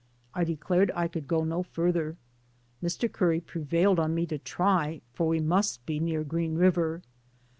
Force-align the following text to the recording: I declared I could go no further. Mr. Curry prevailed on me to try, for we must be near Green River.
I 0.33 0.43
declared 0.43 0.89
I 0.95 1.07
could 1.07 1.27
go 1.27 1.43
no 1.43 1.61
further. 1.61 2.17
Mr. 2.81 3.07
Curry 3.11 3.39
prevailed 3.39 3.99
on 3.99 4.15
me 4.15 4.25
to 4.25 4.39
try, 4.39 5.01
for 5.13 5.27
we 5.27 5.39
must 5.39 5.85
be 5.85 5.99
near 5.99 6.23
Green 6.23 6.55
River. 6.55 7.03